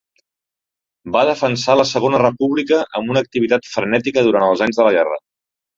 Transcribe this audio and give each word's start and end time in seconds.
Va 1.15 1.21
defensar 1.29 1.75
la 1.81 1.85
Segona 1.91 2.23
República 2.25 2.81
amb 3.01 3.15
una 3.15 3.25
activitat 3.27 3.73
frenètica 3.77 4.29
durant 4.31 4.49
els 4.51 4.67
anys 4.69 4.83
de 4.83 4.91
la 4.91 4.99
guerra. 5.01 5.25